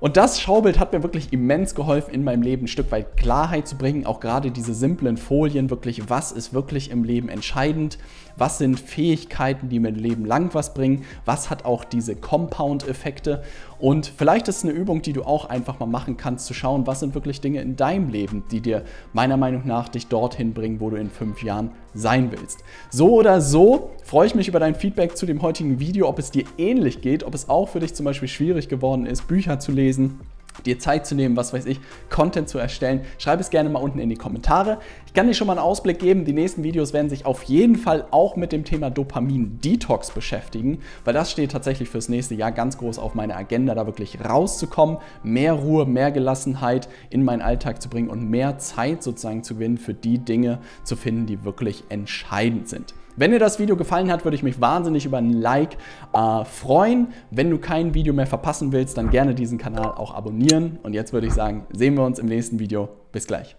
Und 0.00 0.18
das 0.18 0.38
Schaubild 0.38 0.78
hat 0.78 0.92
mir 0.92 1.02
wirklich 1.02 1.32
immens 1.32 1.74
geholfen, 1.74 2.12
in 2.12 2.24
meinem 2.24 2.42
Leben 2.42 2.64
ein 2.64 2.68
Stück 2.68 2.92
weit 2.92 3.16
Klarheit 3.16 3.66
zu 3.66 3.76
bringen. 3.76 4.04
Auch 4.04 4.20
gerade 4.20 4.50
diese 4.50 4.74
simplen 4.74 5.16
Folien, 5.16 5.70
wirklich, 5.70 6.10
was 6.10 6.30
ist 6.30 6.52
wirklich 6.52 6.90
im 6.90 7.04
Leben 7.04 7.30
entscheidend? 7.30 7.96
Was 8.36 8.58
sind 8.58 8.80
Fähigkeiten, 8.80 9.68
die 9.68 9.76
im 9.76 9.84
Leben 9.84 10.24
lang 10.24 10.52
was 10.54 10.74
bringen? 10.74 11.04
Was 11.24 11.50
hat 11.50 11.64
auch 11.64 11.84
diese 11.84 12.16
Compound-Effekte? 12.16 13.42
Und 13.78 14.06
vielleicht 14.06 14.48
ist 14.48 14.58
es 14.58 14.64
eine 14.64 14.72
Übung, 14.72 15.02
die 15.02 15.12
du 15.12 15.22
auch 15.22 15.46
einfach 15.46 15.78
mal 15.78 15.86
machen 15.86 16.16
kannst, 16.16 16.46
zu 16.46 16.54
schauen, 16.54 16.86
was 16.86 17.00
sind 17.00 17.14
wirklich 17.14 17.40
Dinge 17.40 17.60
in 17.60 17.76
deinem 17.76 18.08
Leben, 18.08 18.44
die 18.50 18.60
dir 18.60 18.82
meiner 19.12 19.36
Meinung 19.36 19.66
nach 19.66 19.88
dich 19.88 20.06
dorthin 20.06 20.54
bringen, 20.54 20.80
wo 20.80 20.90
du 20.90 20.96
in 20.96 21.10
fünf 21.10 21.42
Jahren 21.42 21.70
sein 21.94 22.32
willst. 22.32 22.64
So 22.90 23.12
oder 23.12 23.40
so 23.40 23.90
freue 24.02 24.26
ich 24.26 24.34
mich 24.34 24.48
über 24.48 24.60
dein 24.60 24.74
Feedback 24.74 25.16
zu 25.16 25.26
dem 25.26 25.42
heutigen 25.42 25.80
Video, 25.80 26.08
ob 26.08 26.18
es 26.18 26.30
dir 26.30 26.44
ähnlich 26.58 27.00
geht, 27.00 27.24
ob 27.24 27.34
es 27.34 27.48
auch 27.48 27.68
für 27.68 27.80
dich 27.80 27.94
zum 27.94 28.04
Beispiel 28.04 28.28
schwierig 28.28 28.68
geworden 28.68 29.06
ist, 29.06 29.28
Bücher 29.28 29.58
zu 29.58 29.72
lesen 29.72 30.20
dir 30.62 30.78
Zeit 30.78 31.06
zu 31.06 31.14
nehmen, 31.14 31.36
was 31.36 31.52
weiß 31.52 31.66
ich, 31.66 31.80
Content 32.10 32.48
zu 32.48 32.58
erstellen. 32.58 33.02
Schreib 33.18 33.40
es 33.40 33.50
gerne 33.50 33.68
mal 33.68 33.80
unten 33.80 33.98
in 33.98 34.08
die 34.08 34.16
Kommentare. 34.16 34.78
Ich 35.06 35.14
kann 35.14 35.26
dir 35.26 35.34
schon 35.34 35.46
mal 35.46 35.54
einen 35.54 35.60
Ausblick 35.60 35.98
geben. 35.98 36.24
Die 36.24 36.32
nächsten 36.32 36.62
Videos 36.62 36.92
werden 36.92 37.08
sich 37.08 37.26
auf 37.26 37.42
jeden 37.44 37.76
Fall 37.76 38.06
auch 38.10 38.36
mit 38.36 38.52
dem 38.52 38.64
Thema 38.64 38.90
Dopamin-Detox 38.90 40.12
beschäftigen, 40.12 40.80
weil 41.04 41.14
das 41.14 41.30
steht 41.30 41.52
tatsächlich 41.52 41.88
fürs 41.88 42.08
nächste 42.08 42.34
Jahr 42.34 42.52
ganz 42.52 42.78
groß 42.78 42.98
auf 42.98 43.14
meiner 43.14 43.36
Agenda, 43.36 43.74
da 43.74 43.86
wirklich 43.86 44.18
rauszukommen, 44.24 44.98
mehr 45.22 45.54
Ruhe, 45.54 45.86
mehr 45.86 46.12
Gelassenheit 46.12 46.88
in 47.10 47.24
meinen 47.24 47.42
Alltag 47.42 47.82
zu 47.82 47.88
bringen 47.88 48.08
und 48.08 48.28
mehr 48.28 48.58
Zeit 48.58 49.02
sozusagen 49.02 49.42
zu 49.42 49.54
gewinnen 49.54 49.78
für 49.78 49.94
die 49.94 50.18
Dinge 50.18 50.58
zu 50.82 50.96
finden, 50.96 51.26
die 51.26 51.44
wirklich 51.44 51.84
entscheidend 51.88 52.68
sind. 52.68 52.94
Wenn 53.16 53.30
dir 53.30 53.38
das 53.38 53.60
Video 53.60 53.76
gefallen 53.76 54.10
hat, 54.10 54.24
würde 54.24 54.34
ich 54.34 54.42
mich 54.42 54.60
wahnsinnig 54.60 55.06
über 55.06 55.18
ein 55.18 55.32
Like 55.32 55.76
äh, 56.12 56.44
freuen. 56.44 57.08
Wenn 57.30 57.48
du 57.48 57.58
kein 57.58 57.94
Video 57.94 58.12
mehr 58.12 58.26
verpassen 58.26 58.72
willst, 58.72 58.98
dann 58.98 59.10
gerne 59.10 59.36
diesen 59.36 59.56
Kanal 59.56 59.92
auch 59.92 60.12
abonnieren. 60.14 60.80
Und 60.82 60.94
jetzt 60.94 61.12
würde 61.12 61.28
ich 61.28 61.32
sagen, 61.32 61.64
sehen 61.72 61.94
wir 61.94 62.04
uns 62.04 62.18
im 62.18 62.26
nächsten 62.26 62.58
Video. 62.58 62.88
Bis 63.12 63.28
gleich. 63.28 63.56